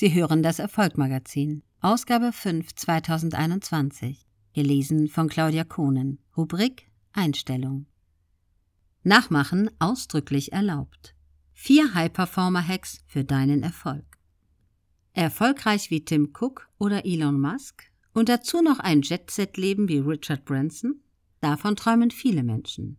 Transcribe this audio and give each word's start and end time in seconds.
Sie 0.00 0.14
hören 0.14 0.44
das 0.44 0.60
Erfolgmagazin, 0.60 1.64
Ausgabe 1.80 2.30
5 2.30 2.72
2021, 2.72 4.28
gelesen 4.52 5.08
von 5.08 5.28
Claudia 5.28 5.64
Kohnen, 5.64 6.20
Rubrik 6.36 6.88
Einstellung. 7.12 7.86
Nachmachen 9.02 9.72
ausdrücklich 9.80 10.52
erlaubt. 10.52 11.16
Vier 11.52 11.94
High-Performer-Hacks 11.94 13.02
für 13.08 13.24
deinen 13.24 13.64
Erfolg. 13.64 14.04
Erfolgreich 15.14 15.90
wie 15.90 16.04
Tim 16.04 16.32
Cook 16.32 16.68
oder 16.78 17.04
Elon 17.04 17.40
Musk 17.40 17.90
und 18.12 18.28
dazu 18.28 18.62
noch 18.62 18.78
ein 18.78 19.02
Jet-Set-Leben 19.02 19.88
wie 19.88 19.98
Richard 19.98 20.44
Branson? 20.44 21.00
Davon 21.40 21.74
träumen 21.74 22.12
viele 22.12 22.44
Menschen. 22.44 22.98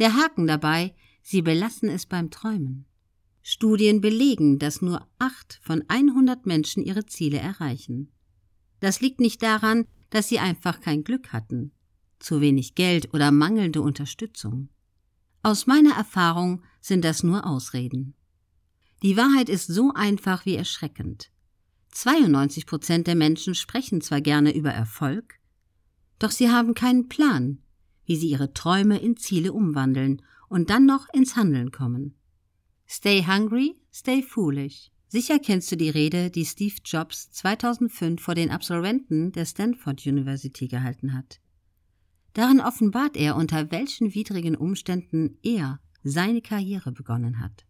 Der 0.00 0.16
Haken 0.16 0.48
dabei, 0.48 0.92
sie 1.22 1.42
belassen 1.42 1.88
es 1.88 2.04
beim 2.04 2.32
Träumen. 2.32 2.89
Studien 3.42 4.00
belegen, 4.00 4.58
dass 4.58 4.82
nur 4.82 5.06
acht 5.18 5.60
von 5.62 5.82
100 5.88 6.46
Menschen 6.46 6.82
ihre 6.82 7.06
Ziele 7.06 7.38
erreichen. 7.38 8.12
Das 8.80 9.00
liegt 9.00 9.20
nicht 9.20 9.42
daran, 9.42 9.86
dass 10.10 10.28
sie 10.28 10.38
einfach 10.38 10.80
kein 10.80 11.04
Glück 11.04 11.32
hatten, 11.32 11.72
zu 12.18 12.40
wenig 12.40 12.74
Geld 12.74 13.14
oder 13.14 13.30
mangelnde 13.30 13.80
Unterstützung. 13.80 14.68
Aus 15.42 15.66
meiner 15.66 15.94
Erfahrung 15.94 16.62
sind 16.80 17.04
das 17.04 17.22
nur 17.22 17.46
Ausreden. 17.46 18.14
Die 19.02 19.16
Wahrheit 19.16 19.48
ist 19.48 19.66
so 19.66 19.92
einfach 19.94 20.44
wie 20.44 20.56
erschreckend. 20.56 21.30
92 21.92 22.66
Prozent 22.66 23.06
der 23.06 23.14
Menschen 23.14 23.54
sprechen 23.54 24.00
zwar 24.00 24.20
gerne 24.20 24.54
über 24.54 24.70
Erfolg, 24.70 25.40
doch 26.18 26.30
sie 26.30 26.50
haben 26.50 26.74
keinen 26.74 27.08
Plan, 27.08 27.58
wie 28.04 28.16
sie 28.16 28.28
ihre 28.28 28.52
Träume 28.52 29.00
in 29.00 29.16
Ziele 29.16 29.52
umwandeln 29.52 30.22
und 30.48 30.68
dann 30.68 30.84
noch 30.84 31.08
ins 31.14 31.36
Handeln 31.36 31.72
kommen. 31.72 32.14
Stay 32.92 33.22
hungry, 33.24 33.76
stay 33.92 34.20
foolish. 34.20 34.90
Sicher 35.06 35.38
kennst 35.38 35.70
du 35.70 35.76
die 35.76 35.90
Rede, 35.90 36.28
die 36.28 36.44
Steve 36.44 36.74
Jobs 36.84 37.30
2005 37.30 38.20
vor 38.20 38.34
den 38.34 38.50
Absolventen 38.50 39.30
der 39.30 39.44
Stanford 39.44 40.04
University 40.04 40.66
gehalten 40.66 41.14
hat. 41.14 41.38
Darin 42.32 42.58
offenbart 42.60 43.16
er, 43.16 43.36
unter 43.36 43.70
welchen 43.70 44.12
widrigen 44.12 44.56
Umständen 44.56 45.38
er 45.44 45.78
seine 46.02 46.42
Karriere 46.42 46.90
begonnen 46.90 47.38
hat. 47.38 47.64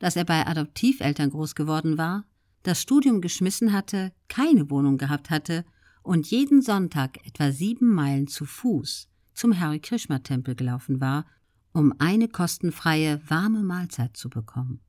Dass 0.00 0.16
er 0.16 0.24
bei 0.24 0.44
Adoptiveltern 0.44 1.30
groß 1.30 1.54
geworden 1.54 1.96
war, 1.96 2.24
das 2.64 2.82
Studium 2.82 3.20
geschmissen 3.20 3.72
hatte, 3.72 4.12
keine 4.26 4.70
Wohnung 4.70 4.98
gehabt 4.98 5.30
hatte 5.30 5.64
und 6.02 6.26
jeden 6.26 6.62
Sonntag 6.62 7.24
etwa 7.28 7.52
sieben 7.52 7.94
Meilen 7.94 8.26
zu 8.26 8.44
Fuß 8.44 9.08
zum 9.34 9.60
Harry 9.60 9.78
Krishma 9.78 10.18
Tempel 10.18 10.56
gelaufen 10.56 11.00
war, 11.00 11.26
um 11.72 11.94
eine 11.98 12.28
kostenfreie, 12.28 13.20
warme 13.28 13.62
Mahlzeit 13.62 14.16
zu 14.16 14.28
bekommen. 14.28 14.80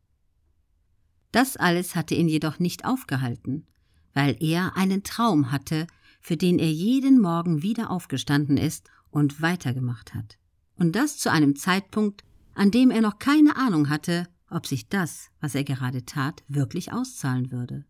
Das 1.31 1.57
alles 1.57 1.95
hatte 1.95 2.15
ihn 2.15 2.27
jedoch 2.27 2.59
nicht 2.59 2.85
aufgehalten, 2.85 3.67
weil 4.13 4.35
er 4.41 4.75
einen 4.75 5.03
Traum 5.03 5.51
hatte, 5.51 5.87
für 6.19 6.37
den 6.37 6.59
er 6.59 6.71
jeden 6.71 7.19
Morgen 7.21 7.61
wieder 7.63 7.89
aufgestanden 7.89 8.57
ist 8.57 8.89
und 9.09 9.41
weitergemacht 9.41 10.13
hat. 10.13 10.37
Und 10.75 10.95
das 10.95 11.17
zu 11.17 11.31
einem 11.31 11.55
Zeitpunkt, 11.55 12.23
an 12.53 12.71
dem 12.71 12.91
er 12.91 13.01
noch 13.01 13.19
keine 13.19 13.55
Ahnung 13.55 13.89
hatte, 13.89 14.27
ob 14.49 14.67
sich 14.67 14.89
das, 14.89 15.29
was 15.39 15.55
er 15.55 15.63
gerade 15.63 16.05
tat, 16.05 16.43
wirklich 16.47 16.91
auszahlen 16.91 17.51
würde. 17.51 17.85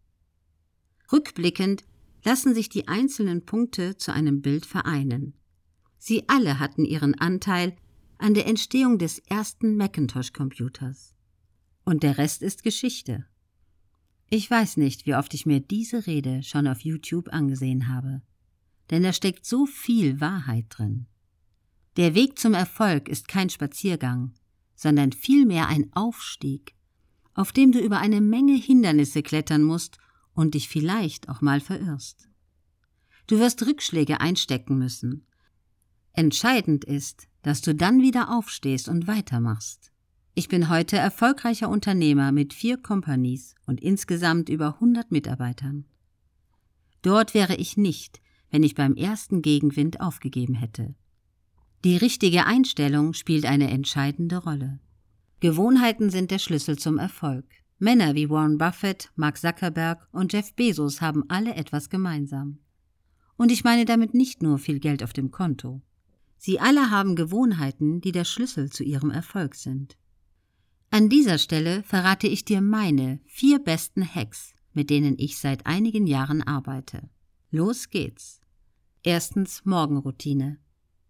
Rückblickend 1.11 1.83
lassen 2.23 2.53
sich 2.53 2.69
die 2.69 2.87
einzelnen 2.87 3.45
Punkte 3.45 3.97
zu 3.97 4.13
einem 4.13 4.41
Bild 4.41 4.65
vereinen. 4.65 5.33
Sie 5.97 6.29
alle 6.29 6.59
hatten 6.59 6.85
ihren 6.85 7.15
Anteil 7.19 7.75
an 8.21 8.33
der 8.33 8.47
Entstehung 8.47 8.99
des 8.99 9.19
ersten 9.19 9.75
Macintosh-Computers. 9.77 11.15
Und 11.83 12.03
der 12.03 12.17
Rest 12.17 12.43
ist 12.43 12.63
Geschichte. 12.63 13.25
Ich 14.29 14.49
weiß 14.49 14.77
nicht, 14.77 15.05
wie 15.05 15.15
oft 15.15 15.33
ich 15.33 15.45
mir 15.45 15.59
diese 15.59 16.07
Rede 16.07 16.43
schon 16.43 16.67
auf 16.67 16.81
YouTube 16.81 17.33
angesehen 17.33 17.87
habe, 17.89 18.21
denn 18.89 19.03
da 19.03 19.11
steckt 19.11 19.45
so 19.45 19.65
viel 19.65 20.21
Wahrheit 20.21 20.65
drin. 20.69 21.07
Der 21.97 22.15
Weg 22.15 22.39
zum 22.39 22.53
Erfolg 22.53 23.09
ist 23.09 23.27
kein 23.27 23.49
Spaziergang, 23.49 24.33
sondern 24.75 25.11
vielmehr 25.11 25.67
ein 25.67 25.91
Aufstieg, 25.93 26.75
auf 27.33 27.51
dem 27.51 27.71
du 27.71 27.79
über 27.79 27.99
eine 27.99 28.21
Menge 28.21 28.55
Hindernisse 28.55 29.23
klettern 29.23 29.63
musst 29.63 29.97
und 30.33 30.53
dich 30.53 30.69
vielleicht 30.69 31.27
auch 31.27 31.41
mal 31.41 31.59
verirrst. 31.59 32.29
Du 33.27 33.39
wirst 33.39 33.65
Rückschläge 33.65 34.21
einstecken 34.21 34.77
müssen. 34.77 35.25
Entscheidend 36.13 36.83
ist, 36.83 37.27
dass 37.41 37.61
du 37.61 37.73
dann 37.73 38.01
wieder 38.01 38.35
aufstehst 38.35 38.89
und 38.89 39.07
weitermachst. 39.07 39.91
Ich 40.33 40.47
bin 40.47 40.69
heute 40.69 40.97
erfolgreicher 40.97 41.69
Unternehmer 41.69 42.31
mit 42.31 42.53
vier 42.53 42.77
Companies 42.77 43.55
und 43.65 43.81
insgesamt 43.81 44.49
über 44.49 44.75
100 44.75 45.11
Mitarbeitern. 45.11 45.85
Dort 47.01 47.33
wäre 47.33 47.55
ich 47.55 47.77
nicht, 47.77 48.21
wenn 48.49 48.63
ich 48.63 48.75
beim 48.75 48.95
ersten 48.95 49.41
Gegenwind 49.41 50.01
aufgegeben 50.01 50.53
hätte. 50.53 50.95
Die 51.83 51.97
richtige 51.97 52.45
Einstellung 52.45 53.13
spielt 53.13 53.45
eine 53.45 53.71
entscheidende 53.71 54.37
Rolle. 54.37 54.79
Gewohnheiten 55.39 56.11
sind 56.11 56.29
der 56.29 56.39
Schlüssel 56.39 56.77
zum 56.77 56.99
Erfolg. 56.99 57.45
Männer 57.79 58.13
wie 58.13 58.29
Warren 58.29 58.59
Buffett, 58.59 59.09
Mark 59.15 59.37
Zuckerberg 59.39 60.07
und 60.11 60.33
Jeff 60.33 60.53
Bezos 60.53 61.01
haben 61.01 61.23
alle 61.29 61.55
etwas 61.55 61.89
gemeinsam. 61.89 62.59
Und 63.37 63.51
ich 63.51 63.63
meine 63.63 63.85
damit 63.85 64.13
nicht 64.13 64.43
nur 64.43 64.59
viel 64.59 64.79
Geld 64.79 65.01
auf 65.01 65.13
dem 65.13 65.31
Konto. 65.31 65.81
Sie 66.43 66.59
alle 66.59 66.89
haben 66.89 67.15
Gewohnheiten, 67.15 68.01
die 68.01 68.11
der 68.11 68.25
Schlüssel 68.25 68.71
zu 68.71 68.83
ihrem 68.83 69.11
Erfolg 69.11 69.53
sind. 69.53 69.95
An 70.89 71.07
dieser 71.07 71.37
Stelle 71.37 71.83
verrate 71.83 72.25
ich 72.25 72.43
dir 72.43 72.61
meine 72.61 73.19
vier 73.27 73.59
besten 73.59 74.03
Hacks, 74.03 74.55
mit 74.73 74.89
denen 74.89 75.19
ich 75.19 75.37
seit 75.37 75.67
einigen 75.67 76.07
Jahren 76.07 76.41
arbeite. 76.41 77.07
Los 77.51 77.91
geht's. 77.91 78.41
Erstens 79.03 79.65
Morgenroutine. 79.65 80.57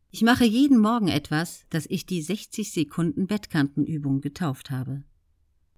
Ich 0.09 0.21
mache 0.21 0.43
jeden 0.43 0.77
Morgen 0.77 1.07
etwas, 1.07 1.65
das 1.69 1.85
ich 1.85 2.05
die 2.05 2.21
60 2.21 2.69
Sekunden 2.69 3.25
Bettkantenübung 3.25 4.19
getauft 4.19 4.69
habe. 4.69 5.05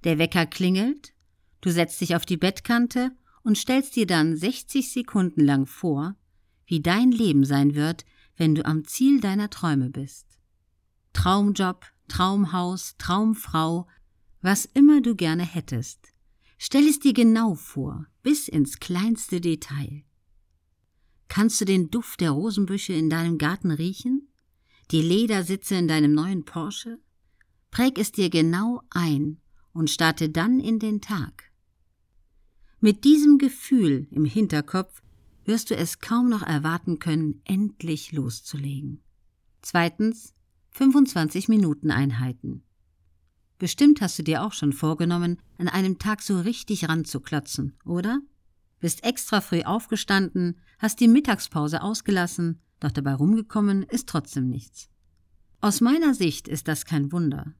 Der 0.03 0.17
Wecker 0.17 0.47
klingelt, 0.47 1.13
du 1.61 1.69
setzt 1.69 2.01
dich 2.01 2.15
auf 2.15 2.25
die 2.25 2.37
Bettkante 2.37 3.11
und 3.43 3.59
stellst 3.59 3.95
dir 3.97 4.07
dann 4.07 4.35
60 4.35 4.91
Sekunden 4.91 5.41
lang 5.41 5.67
vor, 5.67 6.15
wie 6.65 6.81
dein 6.81 7.11
Leben 7.11 7.45
sein 7.45 7.75
wird, 7.75 8.03
wenn 8.37 8.55
du 8.55 8.65
am 8.65 8.85
Ziel 8.85 9.21
deiner 9.21 9.49
Träume 9.49 9.89
bist. 9.89 10.25
Traumjob, 11.13 11.85
Traumhaus, 12.07 12.95
Traumfrau, 12.97 13.87
was 14.41 14.65
immer 14.65 15.01
du 15.01 15.15
gerne 15.15 15.43
hättest. 15.43 16.13
Stell 16.57 16.87
es 16.87 16.99
dir 16.99 17.13
genau 17.13 17.55
vor, 17.55 18.07
bis 18.21 18.47
ins 18.47 18.79
kleinste 18.79 19.41
Detail. 19.41 20.03
Kannst 21.27 21.59
du 21.61 21.65
den 21.65 21.89
Duft 21.89 22.21
der 22.21 22.31
Rosenbüsche 22.31 22.93
in 22.93 23.09
deinem 23.09 23.37
Garten 23.37 23.71
riechen? 23.71 24.29
Die 24.91 25.01
Ledersitze 25.01 25.75
in 25.75 25.87
deinem 25.87 26.13
neuen 26.13 26.45
Porsche? 26.45 26.99
Präg 27.71 27.97
es 27.97 28.11
dir 28.11 28.29
genau 28.29 28.81
ein 28.91 29.41
und 29.71 29.89
starte 29.89 30.29
dann 30.29 30.59
in 30.59 30.79
den 30.79 31.01
Tag. 31.01 31.51
Mit 32.79 33.03
diesem 33.03 33.37
Gefühl 33.37 34.07
im 34.11 34.25
Hinterkopf 34.25 35.01
wirst 35.45 35.69
du 35.69 35.75
es 35.75 35.99
kaum 35.99 36.29
noch 36.29 36.43
erwarten 36.43 36.99
können, 36.99 37.41
endlich 37.45 38.11
loszulegen. 38.11 39.01
Zweitens 39.61 40.33
25 40.71 41.47
Minuten 41.49 41.91
Einheiten. 41.91 42.63
Bestimmt 43.59 44.01
hast 44.01 44.19
du 44.19 44.23
dir 44.23 44.43
auch 44.43 44.53
schon 44.53 44.73
vorgenommen, 44.73 45.39
an 45.57 45.67
einem 45.67 45.99
Tag 45.99 46.21
so 46.21 46.39
richtig 46.39 46.89
ranzuklotzen, 46.89 47.77
oder? 47.85 48.19
Bist 48.79 49.03
extra 49.03 49.39
früh 49.39 49.61
aufgestanden, 49.61 50.59
hast 50.79 50.99
die 50.99 51.07
Mittagspause 51.07 51.81
ausgelassen, 51.81 52.59
doch 52.79 52.91
dabei 52.91 53.13
rumgekommen 53.13 53.83
ist 53.83 54.09
trotzdem 54.09 54.49
nichts. 54.49 54.89
Aus 55.61 55.79
meiner 55.79 56.13
Sicht 56.13 56.49
ist 56.49 56.67
das 56.67 56.83
kein 56.83 57.13
Wunder. 57.13 57.53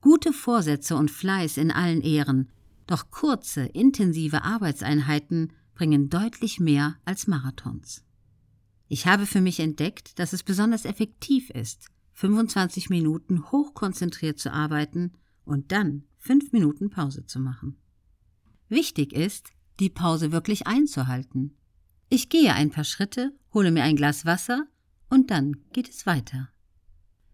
Gute 0.00 0.32
Vorsätze 0.32 0.96
und 0.96 1.10
Fleiß 1.10 1.58
in 1.58 1.70
allen 1.70 2.00
Ehren, 2.00 2.50
doch 2.88 3.12
kurze, 3.12 3.66
intensive 3.66 4.42
Arbeitseinheiten 4.42 5.52
bringen 5.74 6.08
deutlich 6.08 6.60
mehr 6.60 6.96
als 7.04 7.26
Marathons. 7.26 8.04
Ich 8.88 9.06
habe 9.06 9.26
für 9.26 9.40
mich 9.40 9.60
entdeckt, 9.60 10.18
dass 10.18 10.32
es 10.32 10.42
besonders 10.42 10.84
effektiv 10.84 11.50
ist, 11.50 11.88
25 12.14 12.90
Minuten 12.90 13.50
hochkonzentriert 13.50 14.38
zu 14.38 14.52
arbeiten 14.52 15.12
und 15.44 15.72
dann 15.72 16.04
5 16.18 16.52
Minuten 16.52 16.90
Pause 16.90 17.24
zu 17.24 17.40
machen. 17.40 17.76
Wichtig 18.68 19.12
ist, 19.12 19.50
die 19.78 19.90
Pause 19.90 20.32
wirklich 20.32 20.66
einzuhalten. 20.66 21.56
Ich 22.08 22.28
gehe 22.28 22.52
ein 22.52 22.70
paar 22.70 22.84
Schritte, 22.84 23.32
hole 23.54 23.70
mir 23.70 23.84
ein 23.84 23.96
Glas 23.96 24.26
Wasser 24.26 24.66
und 25.08 25.30
dann 25.30 25.56
geht 25.72 25.88
es 25.88 26.06
weiter. 26.06 26.50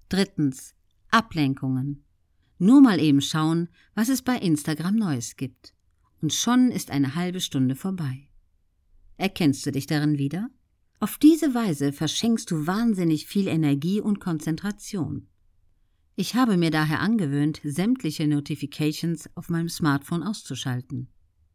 Drittens. 0.08 0.74
Ablenkungen. 1.10 2.04
Nur 2.58 2.80
mal 2.80 3.00
eben 3.00 3.20
schauen, 3.20 3.68
was 3.94 4.08
es 4.08 4.22
bei 4.22 4.36
Instagram 4.36 4.96
Neues 4.96 5.36
gibt. 5.36 5.72
Und 6.20 6.32
schon 6.32 6.70
ist 6.70 6.90
eine 6.90 7.14
halbe 7.14 7.40
Stunde 7.40 7.74
vorbei. 7.74 8.28
Erkennst 9.16 9.64
du 9.66 9.72
dich 9.72 9.86
darin 9.86 10.18
wieder? 10.18 10.50
Auf 10.98 11.18
diese 11.18 11.54
Weise 11.54 11.92
verschenkst 11.92 12.50
du 12.50 12.66
wahnsinnig 12.66 13.26
viel 13.26 13.48
Energie 13.48 14.00
und 14.00 14.18
Konzentration. 14.18 15.28
Ich 16.14 16.34
habe 16.34 16.56
mir 16.56 16.70
daher 16.70 17.00
angewöhnt, 17.00 17.60
sämtliche 17.62 18.26
Notifications 18.26 19.28
auf 19.34 19.50
meinem 19.50 19.68
Smartphone 19.68 20.22
auszuschalten. 20.22 21.08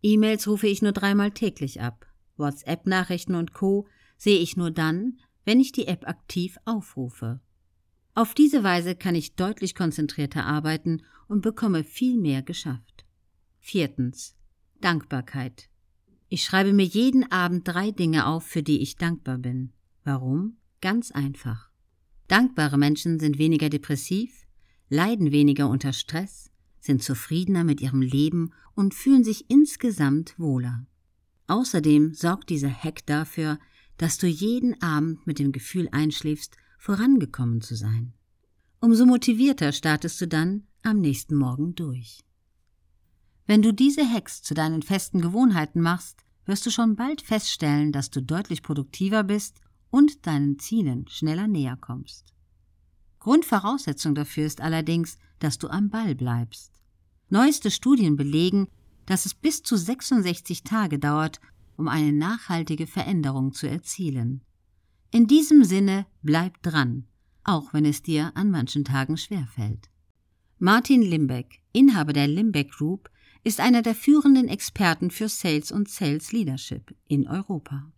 E-Mails 0.04 0.48
rufe 0.48 0.68
ich 0.68 0.84
nur 0.84 0.92
dreimal 0.92 1.32
täglich 1.32 1.82
ab. 1.82 2.06
WhatsApp-Nachrichten 2.38 3.36
und 3.36 3.54
Co. 3.54 3.88
sehe 4.18 4.38
ich 4.38 4.58
nur 4.58 4.70
dann, 4.70 5.18
wenn 5.46 5.60
ich 5.60 5.72
die 5.72 5.88
App 5.88 6.08
aktiv 6.08 6.58
aufrufe. 6.66 7.40
Auf 8.14 8.36
diese 8.36 8.64
Weise 8.64 8.96
kann 8.96 9.16
ich 9.16 9.36
deutlich 9.36 9.74
konzentrierter 9.74 10.46
arbeiten 10.46 11.02
und 11.28 11.42
bekomme 11.42 11.84
viel 11.84 12.18
mehr 12.18 12.42
geschafft. 12.42 13.06
Viertens. 13.60 14.36
Dankbarkeit. 14.82 15.70
Ich 16.28 16.44
schreibe 16.44 16.74
mir 16.74 16.86
jeden 16.86 17.32
Abend 17.32 17.68
drei 17.68 17.92
Dinge 17.92 18.26
auf, 18.26 18.46
für 18.46 18.64
die 18.64 18.82
ich 18.82 18.96
dankbar 18.96 19.38
bin. 19.38 19.72
Warum? 20.04 20.58
Ganz 20.82 21.12
einfach. 21.12 21.70
Dankbare 22.28 22.78
Menschen 22.78 23.20
sind 23.20 23.38
weniger 23.38 23.70
depressiv, 23.70 24.46
leiden 24.90 25.32
weniger 25.32 25.70
unter 25.70 25.94
Stress, 25.94 26.50
sind 26.80 27.04
zufriedener 27.04 27.64
mit 27.64 27.82
ihrem 27.82 28.02
Leben 28.02 28.54
und 28.74 28.94
fühlen 28.94 29.24
sich 29.24 29.50
insgesamt 29.50 30.40
wohler. 30.40 30.86
Außerdem 31.48 32.14
sorgt 32.14 32.50
dieser 32.50 32.72
Hack 32.72 33.06
dafür, 33.06 33.60
dass 33.98 34.18
du 34.18 34.28
jeden 34.28 34.82
Abend 34.82 35.28
mit 35.28 35.38
dem 35.38 35.52
Gefühl 35.52 35.90
einschläfst, 35.92 36.56
vorangekommen 36.80 37.62
zu 37.62 37.76
sein. 37.76 38.14
Umso 38.80 39.06
motivierter 39.06 39.74
startest 39.74 40.20
du 40.22 40.28
dann 40.28 40.64
am 40.82 41.00
nächsten 41.00 41.36
Morgen 41.36 41.76
durch. 41.76 42.22
Wenn 43.52 43.62
du 43.62 43.74
diese 43.74 44.10
Hacks 44.10 44.42
zu 44.42 44.54
deinen 44.54 44.82
festen 44.82 45.20
Gewohnheiten 45.20 45.82
machst, 45.82 46.24
wirst 46.46 46.66
du 46.66 46.70
schon 46.70 46.96
bald 46.96 47.22
feststellen, 47.22 47.92
dass 47.92 48.10
du 48.10 48.22
deutlich 48.22 48.64
produktiver 48.64 49.24
bist 49.24 49.60
und 49.90 50.26
deinen 50.26 50.58
Zielen 50.58 51.06
schneller 51.10 51.50
näher 51.50 51.76
kommst. 51.76 52.34
Grundvoraussetzung 53.20 54.16
dafür 54.16 54.46
ist 54.46 54.62
allerdings, 54.62 55.18
dass 55.40 55.58
du 55.58 55.68
am 55.68 55.90
Ball 55.90 56.16
bleibst. 56.16 56.72
Neueste 57.28 57.72
Studien 57.72 58.16
belegen, 58.16 58.70
dass 59.06 59.26
es 59.26 59.34
bis 59.34 59.62
zu 59.62 59.76
66 59.76 60.64
Tage 60.64 60.98
dauert, 60.98 61.42
um 61.76 61.90
eine 61.90 62.14
nachhaltige 62.14 62.88
Veränderung 62.88 63.52
zu 63.52 63.68
erzielen. 63.68 64.46
In 65.12 65.28
diesem 65.28 65.66
Sinne 65.66 66.06
bleib 66.22 66.64
dran, 66.64 67.06
auch 67.44 67.74
wenn 67.74 67.84
es 67.84 68.02
dir 68.02 68.32
an 68.34 68.50
manchen 68.50 68.86
Tagen 68.86 69.18
schwerfällt. 69.18 69.90
Martin 70.58 71.02
Limbeck, 71.02 71.60
Inhaber 71.74 72.14
der 72.14 72.30
Limbeck 72.30 72.72
Group, 72.72 73.10
ist 73.44 73.60
einer 73.60 73.82
der 73.82 73.96
führenden 73.96 74.48
Experten 74.48 75.12
für 75.12 75.30
Sales 75.30 75.72
und 75.72 75.90
Sales 75.90 76.32
Leadership 76.32 76.96
in 77.08 77.28
Europa. 77.28 77.92